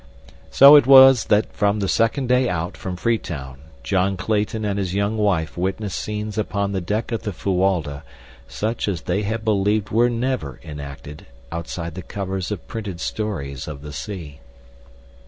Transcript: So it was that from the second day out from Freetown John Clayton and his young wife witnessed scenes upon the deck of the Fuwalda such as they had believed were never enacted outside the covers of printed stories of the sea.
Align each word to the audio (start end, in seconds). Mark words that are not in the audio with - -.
So 0.49 0.75
it 0.77 0.87
was 0.87 1.25
that 1.25 1.53
from 1.53 1.79
the 1.79 1.87
second 1.87 2.25
day 2.27 2.49
out 2.49 2.75
from 2.75 2.95
Freetown 2.95 3.59
John 3.83 4.17
Clayton 4.17 4.65
and 4.65 4.79
his 4.79 4.95
young 4.95 5.15
wife 5.15 5.55
witnessed 5.55 5.99
scenes 5.99 6.39
upon 6.39 6.71
the 6.71 6.81
deck 6.81 7.11
of 7.11 7.21
the 7.21 7.31
Fuwalda 7.31 8.01
such 8.47 8.87
as 8.87 9.01
they 9.03 9.21
had 9.21 9.45
believed 9.45 9.91
were 9.91 10.09
never 10.09 10.59
enacted 10.63 11.27
outside 11.51 11.93
the 11.93 12.01
covers 12.01 12.49
of 12.49 12.67
printed 12.67 12.99
stories 12.99 13.67
of 13.67 13.83
the 13.83 13.93
sea. 13.93 14.39